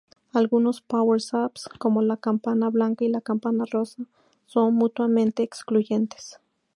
Algunos 0.33 0.81
power-ups, 0.81 1.69
como 1.77 2.01
la 2.01 2.17
campana 2.17 2.71
blanca 2.71 3.05
y 3.05 3.07
la 3.07 3.21
campana 3.21 3.65
rosa, 3.71 4.07
son 4.47 4.73
mutuamente 4.73 5.43
excluyentes. 5.43 6.39